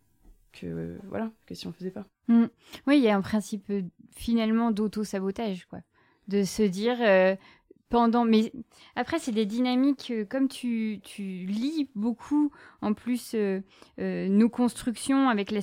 [0.51, 2.05] que, voilà, que si on ne faisait pas.
[2.27, 2.45] Mmh.
[2.87, 3.71] Oui, il y a un principe
[4.15, 5.79] finalement d'auto-sabotage, quoi.
[6.27, 6.97] De se dire,
[7.91, 8.25] pendant.
[8.25, 8.51] Mais
[8.95, 12.51] après, c'est des dynamiques, euh, comme tu, tu, lis beaucoup,
[12.81, 13.61] en plus, euh,
[13.99, 15.59] euh, nos constructions avec la,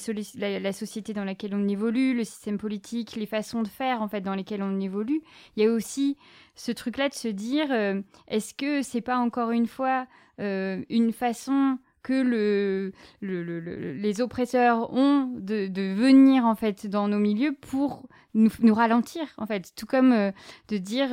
[0.60, 4.20] la, société dans laquelle on évolue, le système politique, les façons de faire, en fait,
[4.20, 5.22] dans lesquelles on évolue.
[5.56, 6.16] Il y a aussi
[6.54, 7.72] ce truc-là de se dire,
[8.28, 10.06] est-ce que c'est pas encore une fois
[10.38, 17.18] une façon que le, le, les oppresseurs ont de, de, venir en fait dans nos
[17.18, 20.32] milieux pour nous, nous ralentir en fait tout comme
[20.68, 21.10] de dire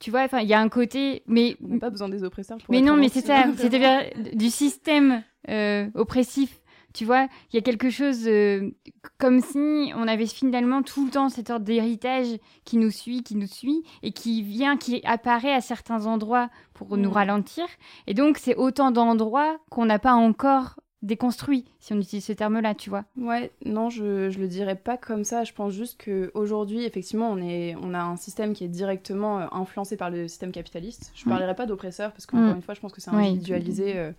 [0.00, 2.56] tu vois, enfin, il y a un côté, mais on n'a pas besoin des oppresseurs.
[2.58, 6.60] Pour mais non, mais c'est ça, c'est-à-dire du système euh, oppressif.
[6.92, 8.70] Tu vois, il y a quelque chose euh,
[9.18, 12.26] comme si on avait finalement tout le temps cette sorte d'héritage
[12.64, 16.96] qui nous suit, qui nous suit, et qui vient, qui apparaît à certains endroits pour
[16.96, 17.14] nous mm.
[17.14, 17.64] ralentir.
[18.06, 22.74] Et donc, c'est autant d'endroits qu'on n'a pas encore déconstruit, si on utilise ce terme-là,
[22.74, 23.04] tu vois.
[23.16, 25.44] Ouais, non, je, je le dirais pas comme ça.
[25.44, 29.46] Je pense juste qu'aujourd'hui, effectivement, on, est, on a un système qui est directement euh,
[29.52, 31.12] influencé par le système capitaliste.
[31.14, 32.56] Je ne parlerai pas d'oppresseur, parce qu'encore mm.
[32.56, 33.96] une fois, je pense que c'est individualisé.
[33.96, 34.12] Euh,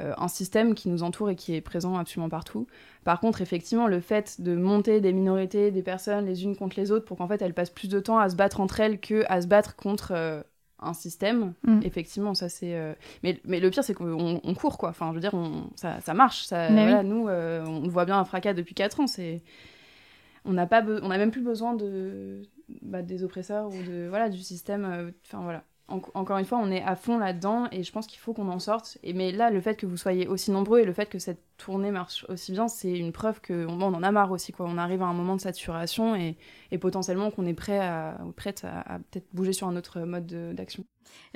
[0.00, 2.66] un système qui nous entoure et qui est présent absolument partout.
[3.04, 6.90] Par contre, effectivement, le fait de monter des minorités, des personnes les unes contre les
[6.90, 9.24] autres pour qu'en fait elles passent plus de temps à se battre entre elles que
[9.28, 10.44] à se battre contre
[10.84, 11.54] un système.
[11.64, 11.80] Mm.
[11.82, 12.74] Effectivement, ça c'est.
[12.74, 14.90] Euh, mais, mais le pire, c'est qu'on on court, quoi.
[14.90, 16.44] Enfin, je veux dire, on, ça, ça marche.
[16.44, 16.70] Ça,
[17.02, 19.06] Nous, euh, on voit bien un fracas depuis 4 ans.
[19.06, 19.42] C'est.
[20.44, 22.42] On n'a pas, on a même plus besoin de
[22.82, 24.84] bah, des oppresseurs ou de voilà du système.
[24.84, 28.32] Euh, enfin encore une fois, on est à fond là-dedans et je pense qu'il faut
[28.32, 28.96] qu'on en sorte.
[29.02, 31.42] Et, mais là, le fait que vous soyez aussi nombreux et le fait que cette
[31.58, 34.52] tournée marche aussi bien, c'est une preuve qu'on on en a marre aussi.
[34.52, 34.66] Quoi.
[34.66, 36.36] On arrive à un moment de saturation et,
[36.70, 40.84] et potentiellement qu'on est prêt à, prête à, peut-être bouger sur un autre mode d'action.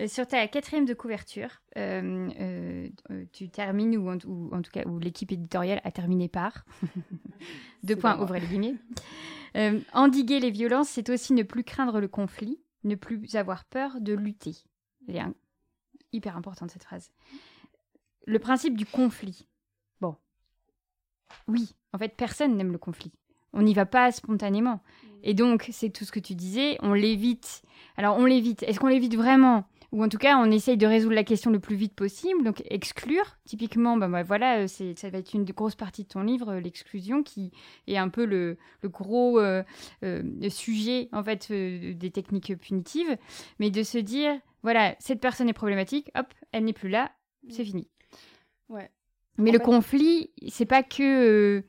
[0.00, 2.88] Euh, sur ta quatrième de couverture, euh, euh,
[3.32, 6.64] tu termines, ou en, en, tout cas, où l'équipe éditoriale a terminé par,
[7.82, 8.76] deux points, ouvrez les guillemets.
[9.92, 14.12] endiguer les violences, c'est aussi ne plus craindre le conflit ne plus avoir peur de
[14.12, 14.56] lutter.
[15.06, 15.22] Elle est
[16.12, 17.10] hyper importante cette phrase.
[18.26, 19.46] Le principe du conflit.
[20.00, 20.16] Bon.
[21.46, 23.12] Oui, en fait, personne n'aime le conflit.
[23.52, 24.80] on n'y va pas spontanément.
[25.22, 27.62] Et donc, c'est tout ce que tu disais, on l'évite.
[27.96, 28.62] Alors, on l'évite.
[28.62, 29.64] Est-ce qu'on l'évite vraiment?
[29.90, 32.62] Ou en tout cas on essaye de résoudre la question le plus vite possible, donc
[32.68, 33.38] exclure.
[33.44, 36.60] Typiquement, ben, ben voilà, euh, ça va être une grosse partie de ton livre, euh,
[36.60, 37.52] l'exclusion, qui
[37.86, 39.62] est un peu le, gros euh,
[40.50, 43.16] sujet en fait des techniques punitives,
[43.58, 47.12] mais de se dire, voilà, cette personne est problématique, hop, elle n'est plus là,
[47.48, 47.88] c'est fini.
[48.68, 48.90] Ouais.
[49.38, 51.62] Mais le conflit, c'est pas que,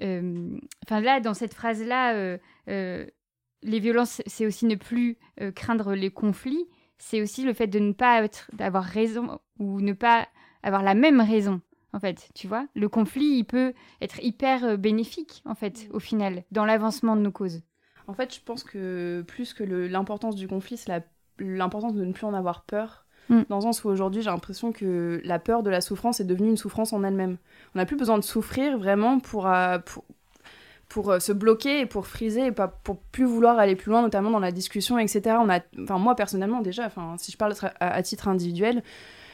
[0.00, 5.16] enfin là, dans cette phrase là les violences, c'est aussi ne plus
[5.54, 6.66] craindre les conflits,
[6.98, 10.26] c'est aussi le fait de ne pas être, d'avoir raison ou ne pas
[10.62, 11.60] avoir la même raison.
[11.92, 16.00] En fait, tu vois, le conflit, il peut être hyper euh, bénéfique, en fait, au
[16.00, 17.62] final, dans l'avancement de nos causes.
[18.08, 20.92] En fait, je pense que plus que l'importance du conflit, c'est
[21.38, 23.06] l'importance de ne plus en avoir peur.
[23.28, 23.42] Mm.
[23.48, 26.50] Dans le sens où aujourd'hui, j'ai l'impression que la peur de la souffrance est devenue
[26.50, 27.38] une souffrance en elle-même.
[27.74, 30.04] On n'a plus besoin de souffrir vraiment pour, euh, pour,
[30.94, 34.00] pour euh, se bloquer et pour friser et pas, pour plus vouloir aller plus loin,
[34.00, 35.38] notamment dans la discussion, etc.
[35.40, 38.80] On a, enfin, moi personnellement déjà, enfin, si je parle à, titre individuel,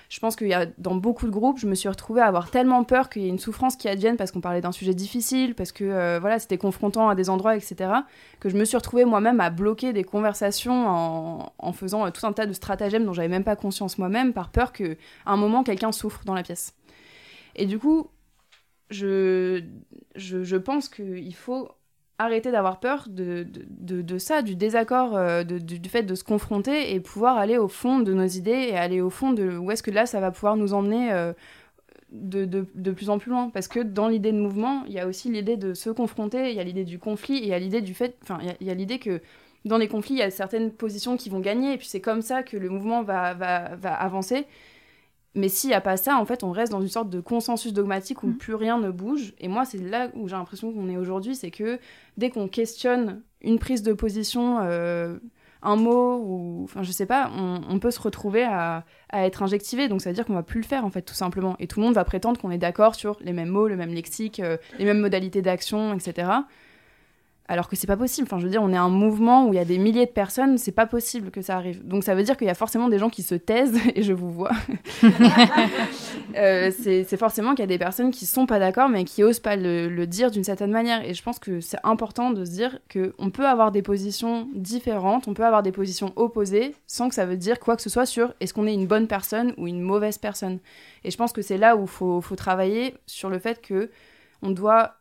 [0.08, 2.50] je pense qu'il y a dans beaucoup de groupes, je me suis retrouvée à avoir
[2.50, 5.54] tellement peur qu'il y ait une souffrance qui advienne parce qu'on parlait d'un sujet difficile,
[5.54, 7.90] parce que euh, voilà, c'était confrontant à des endroits, etc.
[8.40, 12.26] Que je me suis retrouvée moi-même à bloquer des conversations en, en faisant euh, tout
[12.26, 14.86] un tas de stratagèmes dont j'avais même pas conscience moi-même, par peur qu'à
[15.26, 16.72] un moment quelqu'un souffre dans la pièce.
[17.54, 18.08] Et du coup,
[18.90, 19.62] je,
[20.16, 21.68] je, pense qu'il faut
[22.18, 27.00] arrêter d'avoir peur de, de, ça, du désaccord, euh, du, fait de se confronter et
[27.00, 29.90] pouvoir aller au fond de nos idées et aller au fond de où est-ce que
[29.90, 31.32] là ça va pouvoir nous emmener euh,
[32.10, 33.50] de, plus en plus loin.
[33.50, 36.56] Parce que dans l'idée de mouvement, il y a aussi l'idée de se confronter, il
[36.56, 38.70] y a l'idée du conflit, et il y a l'idée du fait, enfin, il y
[38.70, 39.22] a, l'idée que
[39.64, 42.22] dans les conflits, il y a certaines positions qui vont gagner, et puis c'est comme
[42.22, 44.46] ça que le mouvement va, va, va avancer.
[45.34, 47.72] Mais s'il n'y a pas ça, en fait, on reste dans une sorte de consensus
[47.72, 48.36] dogmatique où mm.
[48.36, 49.32] plus rien ne bouge.
[49.38, 51.78] Et moi, c'est là où j'ai l'impression qu'on est aujourd'hui, c'est que
[52.16, 55.18] dès qu'on questionne une prise de position, euh,
[55.62, 59.88] un mot, ou enfin, je sais pas, on, peut se retrouver à, être injectivé.
[59.88, 61.54] Donc ça veut dire qu'on va plus le faire, en fait, tout simplement.
[61.60, 63.94] Et tout le monde va prétendre qu'on est d'accord sur les mêmes mots, le même
[63.94, 66.28] lexique, euh, les mêmes modalités d'action, etc
[67.50, 68.28] alors que c'est pas possible.
[68.28, 70.12] Enfin, je veux dire, on est un mouvement où il y a des milliers de
[70.12, 71.84] personnes, c'est pas possible que ça arrive.
[71.84, 74.12] Donc ça veut dire qu'il y a forcément des gens qui se taisent, et je
[74.12, 74.52] vous vois.
[76.36, 79.40] Euh, c'est forcément qu'il y a des personnes qui sont pas d'accord, mais qui osent
[79.40, 81.04] pas le, dire d'une certaine manière.
[81.04, 85.26] Et je pense que c'est important de se dire qu'on peut avoir des positions différentes,
[85.26, 88.06] on peut avoir des positions opposées, sans que ça veut dire quoi que ce soit
[88.06, 90.60] sur est-ce qu'on est une bonne personne ou une mauvaise personne.
[91.02, 93.90] Et je pense que c'est là où il faut, faut travailler sur le fait que
[94.42, 94.99] on doit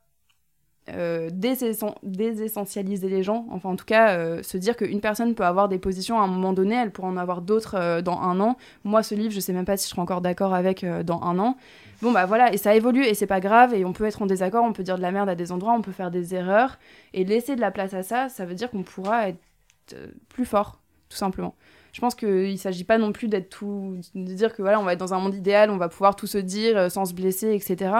[0.89, 5.69] euh, désessentialiser les gens, enfin en tout cas euh, se dire qu'une personne peut avoir
[5.69, 8.57] des positions à un moment donné, elle pourra en avoir d'autres euh, dans un an.
[8.83, 11.37] Moi ce livre, je sais même pas si je serai encore d'accord avec dans un
[11.37, 11.57] an.
[12.01, 14.25] Bon bah voilà, et ça évolue et c'est pas grave et on peut être en
[14.25, 16.79] désaccord, on peut dire de la merde à des endroits, on peut faire des erreurs
[17.13, 19.39] et laisser de la place à ça, ça veut dire qu'on pourra être
[20.29, 21.55] plus fort, tout simplement.
[21.91, 24.83] Je pense qu'il ne s'agit pas non plus d'être tout, de dire que voilà, on
[24.83, 27.53] va être dans un monde idéal, on va pouvoir tout se dire sans se blesser,
[27.53, 27.91] etc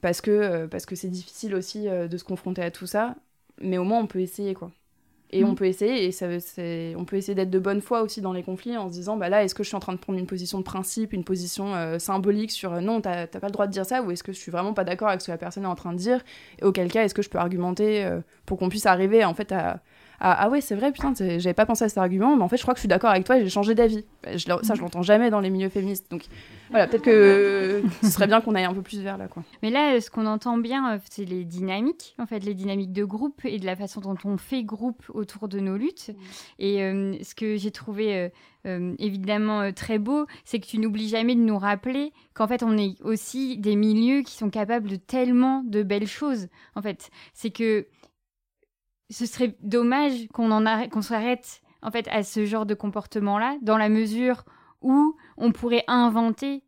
[0.00, 3.14] parce que euh, parce que c'est difficile aussi euh, de se confronter à tout ça
[3.60, 4.70] mais au moins on peut essayer quoi
[5.32, 5.54] et on mm.
[5.54, 6.26] peut essayer et ça
[6.96, 9.28] on peut essayer d'être de bonne foi aussi dans les conflits en se disant bah
[9.28, 11.74] là est-ce que je suis en train de prendre une position de principe une position
[11.74, 14.38] euh, symbolique sur non t'as pas le droit de dire ça ou est-ce que je
[14.38, 16.20] suis vraiment pas d'accord avec ce que la personne est en train de dire
[16.60, 18.08] et auquel cas est-ce que je peux argumenter
[18.46, 19.80] pour qu'on puisse arriver en fait à
[20.22, 22.58] ah, ah, ouais, c'est vrai, putain, j'avais pas pensé à cet argument, mais en fait,
[22.58, 24.04] je crois que je suis d'accord avec toi j'ai changé d'avis.
[24.22, 26.10] Bah, ça, je l'entends jamais dans les milieux féministes.
[26.10, 26.24] Donc
[26.68, 29.28] voilà, peut-être que ce serait bien qu'on aille un peu plus vers là.
[29.28, 29.42] Quoi.
[29.62, 33.04] Mais là, ce qu'on entend bien, euh, c'est les dynamiques, en fait, les dynamiques de
[33.04, 36.10] groupe et de la façon dont on fait groupe autour de nos luttes.
[36.58, 38.30] Et euh, ce que j'ai trouvé
[38.66, 42.76] euh, évidemment très beau, c'est que tu n'oublies jamais de nous rappeler qu'en fait, on
[42.76, 46.48] est aussi des milieux qui sont capables de tellement de belles choses.
[46.74, 47.86] En fait, c'est que
[49.10, 53.76] ce serait dommage qu'on en qu'on s'arrête en fait à ce genre de comportement-là, dans
[53.76, 54.44] la mesure
[54.82, 56.62] où on pourrait inventer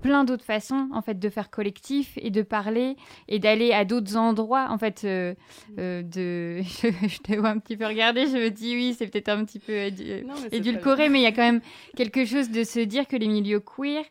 [0.00, 2.96] plein d'autres façons en fait de faire collectif et de parler
[3.28, 5.34] et d'aller à d'autres endroits en fait euh,
[5.78, 9.28] euh, de je, te vois un petit peu regarder je me dis oui c'est peut-être
[9.28, 9.90] un petit peu
[10.52, 11.60] édulcoré mais il y a quand même
[11.96, 14.04] quelque chose de se dire que les milieux queer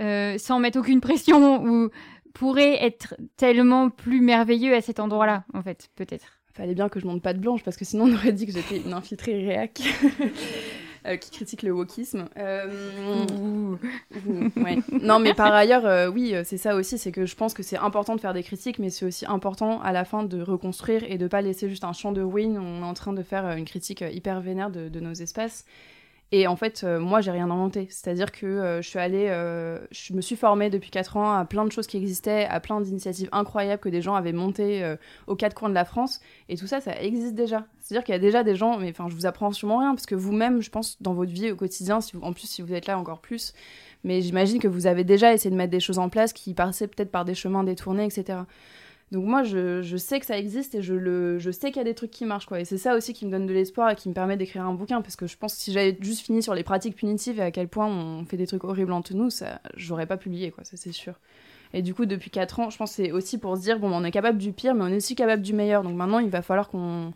[0.00, 1.88] euh, sans mettre aucune pression ou
[2.34, 7.06] pourraient être tellement plus merveilleux à cet endroit-là en fait peut-être Fallait bien que je
[7.06, 9.80] monte pas de blanche parce que sinon on aurait dit que j'étais une infiltrée réac
[11.06, 12.28] euh, qui critique le wokisme.
[12.36, 13.76] Euh,
[15.00, 17.78] non, mais par ailleurs, euh, oui, c'est ça aussi, c'est que je pense que c'est
[17.78, 21.16] important de faire des critiques, mais c'est aussi important à la fin de reconstruire et
[21.16, 22.58] de pas laisser juste un champ de ruines.
[22.58, 25.64] On est en train de faire une critique hyper vénère de, de nos espaces.
[26.34, 27.86] Et en fait, euh, moi, j'ai rien inventé.
[27.90, 31.44] C'est-à-dire que euh, je suis allée, euh, je me suis formée depuis 4 ans à
[31.44, 35.36] plein de choses qui existaient, à plein d'initiatives incroyables que des gens avaient montées aux
[35.36, 36.20] quatre coins de la France.
[36.48, 37.66] Et tout ça, ça existe déjà.
[37.80, 40.06] C'est-à-dire qu'il y a déjà des gens, mais enfin, je vous apprends sûrement rien, parce
[40.06, 42.98] que vous-même, je pense, dans votre vie au quotidien, en plus, si vous êtes là
[42.98, 43.52] encore plus,
[44.02, 46.88] mais j'imagine que vous avez déjà essayé de mettre des choses en place qui passaient
[46.88, 48.38] peut-être par des chemins détournés, etc.
[49.12, 52.10] Donc moi, je, sais que ça existe et je, sais qu'il y a des trucs
[52.10, 52.46] qui marchent.
[52.46, 52.60] Quoi.
[52.60, 54.72] Et c'est ça aussi qui me donne de l'espoir et qui me permet d'écrire un
[54.72, 55.02] bouquin.
[55.02, 57.50] Parce que je pense que si j'avais juste fini sur les pratiques punitives et à
[57.50, 60.78] quel point on fait des trucs horribles entre nous, ça, j'aurais pas publié, quoi, ça
[60.78, 61.20] c'est sûr.
[61.74, 63.92] Et du coup, depuis 4 ans, je pense que c'est aussi pour se dire, bon,
[63.92, 65.82] on est capable du pire, mais on est aussi capable du meilleur.
[65.82, 67.12] Donc maintenant, il va falloir qu'on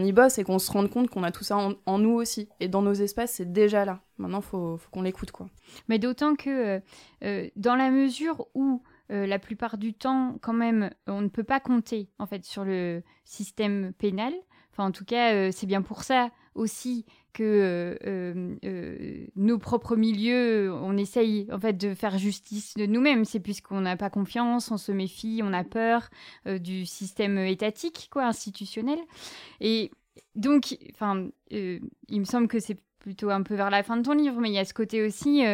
[0.00, 2.46] y bosse et qu'on se rende compte qu'on a tout ça en, nous aussi.
[2.60, 4.00] Et dans nos espaces, c'est déjà là.
[4.18, 5.48] Maintenant, il faut, faut qu'on l'écoute, quoi.
[5.88, 6.80] Mais d'autant que euh,
[7.24, 11.44] euh, dans la mesure où euh, la plupart du temps, quand même, on ne peut
[11.44, 14.34] pas compter en fait sur le système pénal.
[14.72, 20.72] Enfin, en tout cas, euh, c'est bien pour ça aussi que euh, nos propres milieux,
[20.72, 23.24] on essaye en fait de faire justice de nous-mêmes.
[23.24, 26.10] C'est puisqu'on n'a pas confiance, on se méfie, on a peur
[26.46, 28.98] du système étatique, quoi, institutionnel.
[29.60, 29.92] Et
[30.34, 31.80] donc, enfin, il
[32.20, 34.54] me semble que c'est plutôt un peu vers la fin de ton livre, mais il
[34.54, 35.44] y a ce côté aussi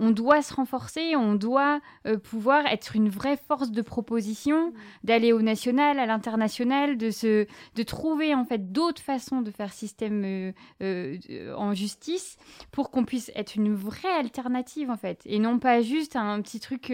[0.00, 4.72] on doit se renforcer, on doit euh, pouvoir être une vraie force de proposition, mm.
[5.04, 9.72] d'aller au national, à l'international, de se, de trouver en fait d'autres façons de faire
[9.72, 12.38] système euh, euh, en justice
[12.72, 16.60] pour qu'on puisse être une vraie alternative en fait, et non pas juste un petit
[16.60, 16.92] truc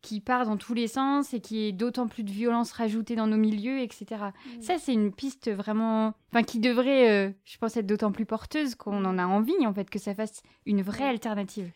[0.00, 3.26] qui part dans tous les sens et qui est d'autant plus de violence rajoutée dans
[3.26, 4.06] nos milieux, etc.
[4.06, 4.62] Mm.
[4.62, 9.04] Ça c'est une piste vraiment, enfin qui devrait, je pense, être d'autant plus porteuse qu'on
[9.04, 11.72] en a envie en fait que ça fasse une vraie alternative.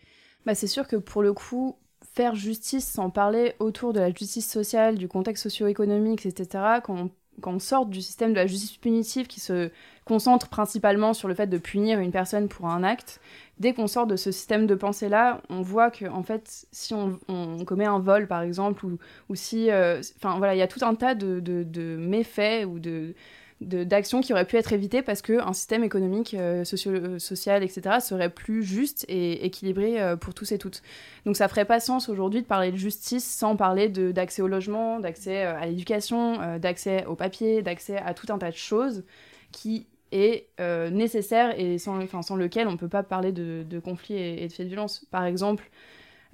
[0.48, 1.76] Bah, c'est sûr que pour le coup,
[2.14, 7.10] faire justice sans parler autour de la justice sociale, du contexte socio-économique, etc., quand
[7.44, 9.70] on, sort du système de la justice punitive qui se
[10.06, 13.20] concentre principalement sur le fait de punir une personne pour un acte,
[13.58, 17.18] dès qu'on sort de ce système de pensée-là, on voit que, en fait, si on,
[17.66, 19.70] commet un vol, par exemple, ou, si...
[19.70, 23.14] Euh, enfin, voilà, il y a tout un tas de, de méfaits ou de
[23.60, 28.30] d'actions qui auraient pu être évitées parce qu'un système économique, euh, euh, social, etc., serait
[28.30, 30.82] plus juste et équilibré euh, pour tous et toutes.
[31.26, 35.00] Donc ça ferait pas sens aujourd'hui de parler de justice sans parler d'accès au logement,
[35.00, 39.04] d'accès à l'éducation, d'accès au papier, d'accès à tout un tas de choses
[39.50, 40.46] qui est
[40.90, 44.48] nécessaire et sans, sans lequel on ne peut pas parler de, de conflits et, et,
[44.48, 45.04] de faits de violence.
[45.10, 45.68] Par exemple,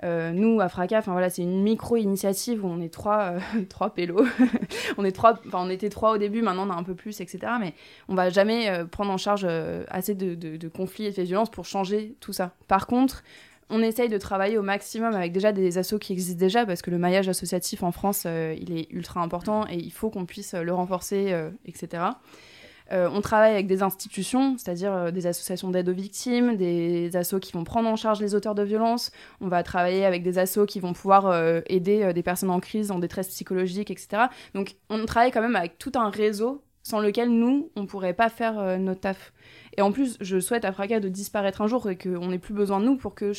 [0.03, 4.27] euh, nous, à Fraca, voilà, c'est une micro-initiative où on est trois, euh, trois pélos.
[4.99, 7.39] on, est trois, on était trois au début, maintenant on a un peu plus, etc.
[7.61, 7.75] Mais
[8.09, 9.47] on va jamais euh, prendre en charge
[9.89, 12.53] assez de, conflits et de violences pour changer tout ça.
[12.67, 13.23] Par contre,
[13.71, 16.91] on essaye de travailler au maximum avec déjà des assos qui existent déjà, parce que
[16.91, 20.75] le maillage associatif en France, il est ultra important et il faut qu'on puisse le
[20.75, 22.03] renforcer, etc.
[22.92, 27.40] Euh, on travaille avec des institutions, c'est-à-dire euh, des associations d'aide aux victimes, des assos
[27.40, 29.11] qui vont prendre en charge les auteurs de violences.
[29.40, 32.90] On va travailler avec des assos qui vont pouvoir euh, aider des personnes en crise,
[32.90, 34.25] en détresse psychologique, etc.
[34.55, 38.12] Donc on travaille quand même avec tout un réseau sans lequel nous, on ne pourrait
[38.12, 39.33] pas faire notre taf.
[39.77, 42.55] Et en plus, je souhaite à Fracas de disparaître un jour et qu'on n'ait plus
[42.55, 43.33] besoin de nous pour que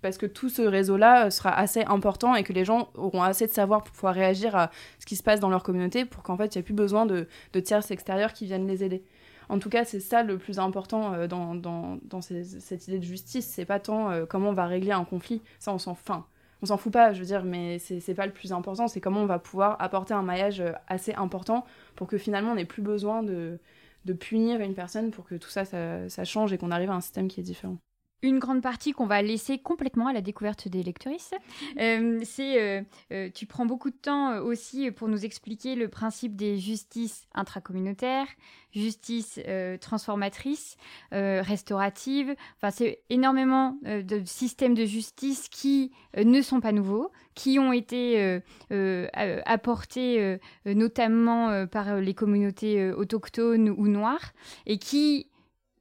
[0.00, 3.52] parce que tout ce réseau-là sera assez important et que les gens auront assez de
[3.52, 6.54] savoir pour pouvoir réagir à ce qui se passe dans leur communauté pour qu'en fait,
[6.54, 9.02] il n'y ait plus besoin de, de tiers extérieurs qui viennent les aider.
[9.50, 13.46] En tout cas, c'est ça le plus important euh, dans, cette idée de justice.
[13.46, 16.24] C'est pas tant euh, comment on va régler un conflit, ça on s'en enfin,
[16.62, 19.22] on s'en fout pas, je veux dire, mais c'est pas le plus important, c'est comment
[19.22, 21.64] on va pouvoir apporter un maillage euh, assez important
[21.96, 23.58] pour que finalement on n'ait plus besoin de,
[24.04, 27.00] de punir une personne pour que tout ça, ça, change et qu'on arrive à un
[27.00, 27.78] système qui est différent
[28.22, 31.32] une grande partie qu'on va laisser complètement à la découverte des lectrices.
[31.78, 36.36] Euh, c'est, euh, euh, tu prends beaucoup de temps aussi pour nous expliquer le principe
[36.36, 38.26] des justices intracommunautaires,
[38.72, 39.40] justice
[39.80, 40.76] transformatrice,
[41.10, 42.36] restaurative.
[42.56, 48.40] Enfin, c'est énormément de systèmes de justice qui ne sont pas nouveaux, qui ont été
[48.70, 54.32] apportés notamment par les communautés autochtones ou noires
[54.66, 55.29] et qui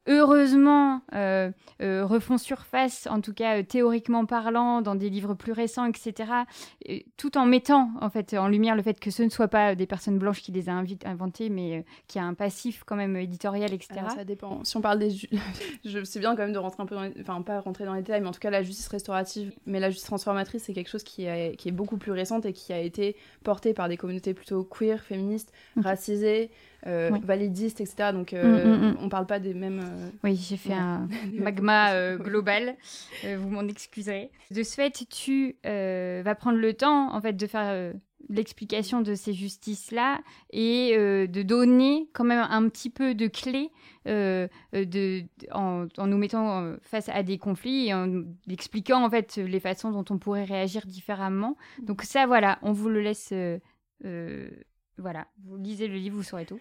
[0.09, 5.51] heureusement, euh, euh, refont surface, en tout cas euh, théoriquement parlant, dans des livres plus
[5.51, 6.31] récents, etc.,
[7.15, 9.85] tout en mettant en fait en lumière le fait que ce ne soit pas des
[9.85, 14.01] personnes blanches qui les a inventées, mais qui a un passif quand même éditorial, etc.
[14.15, 14.63] ça dépend.
[14.63, 15.11] Si on parle des,
[15.85, 18.01] je sais bien quand même de rentrer un peu, dans enfin pas rentrer dans les
[18.01, 21.03] détails, mais en tout cas la justice restaurative, mais la justice transformatrice, c'est quelque chose
[21.03, 24.63] qui, qui est beaucoup plus récente et qui a été porté par des communautés plutôt
[24.63, 26.49] queer, féministes, racisées
[26.87, 28.11] euh, validiste, etc.
[28.13, 28.97] Donc, euh, mm, mm, mm.
[29.01, 29.79] on parle pas des mêmes.
[29.79, 32.75] Euh, oui, j'ai fait un magma global.
[33.23, 34.31] vous m'en excuserez.
[34.51, 37.93] De ce fait, tu vas prendre le temps, en fait, de faire
[38.27, 40.19] l'explication de ces justices-là
[40.51, 43.71] et euh, de donner quand même un petit peu de clés
[44.07, 49.59] euh, de, en, nous mettant face à des conflits et en expliquant en fait les
[49.59, 51.55] façons dont on pourrait réagir différemment.
[51.81, 53.33] Donc ça, voilà, on vous le laisse.
[54.99, 56.59] Voilà, vous lisez le livre, vous saurez tout.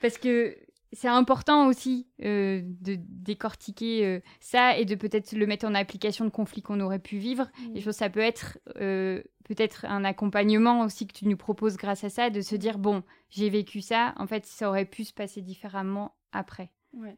[0.00, 0.56] Parce que
[0.94, 6.24] c'est important aussi euh, de décortiquer euh, ça et de peut-être le mettre en application
[6.24, 7.50] de conflits qu'on aurait pu vivre.
[7.74, 11.36] Et je pense que ça peut être euh, peut-être un accompagnement aussi que tu nous
[11.36, 14.84] proposes grâce à ça, de se dire, bon, j'ai vécu ça, en fait, ça aurait
[14.84, 16.70] pu se passer différemment après.
[16.92, 17.16] Ouais.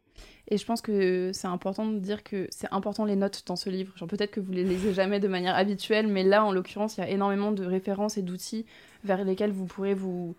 [0.49, 3.69] Et je pense que c'est important de dire que c'est important les notes dans ce
[3.69, 3.95] livre.
[3.99, 7.01] Genre peut-être que vous les lisez jamais de manière habituelle, mais là, en l'occurrence, il
[7.01, 8.65] y a énormément de références et d'outils
[9.05, 10.35] vers lesquels vous pourrez vous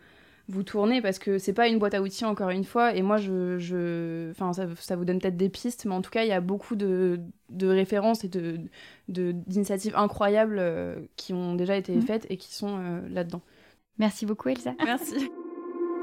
[0.50, 3.18] vous tournez parce que c'est pas une boîte à outils encore une fois et moi
[3.18, 4.32] je, je...
[4.32, 6.40] enfin ça, ça vous donne peut-être des pistes mais en tout cas il y a
[6.40, 7.20] beaucoup de,
[7.50, 8.60] de références et de
[9.10, 12.02] d'initiatives incroyables euh, qui ont déjà été mhm.
[12.02, 13.42] faites et qui sont euh, là-dedans.
[14.00, 14.74] Merci beaucoup Elsa.
[14.84, 15.30] Merci.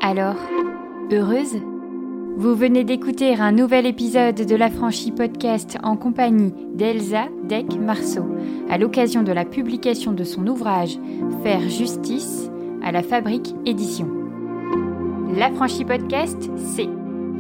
[0.01, 0.37] Alors,
[1.13, 1.57] heureuse?
[2.37, 8.27] Vous venez d'écouter un nouvel épisode de la franchise podcast en compagnie d'Elsa Deck Marceau
[8.69, 10.99] à l'occasion de la publication de son ouvrage
[11.45, 12.51] Faire justice
[12.83, 14.24] à la Fabrique Édition.
[15.37, 16.89] L'Affranchi Podcast, c'est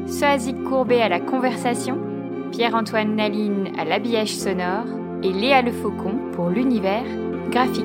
[0.06, 1.96] Soazic Courbet à la conversation,
[2.50, 4.86] Pierre-Antoine Naline à l'habillage sonore
[5.22, 7.04] et Léa Le Faucon pour l'univers
[7.50, 7.84] graphique.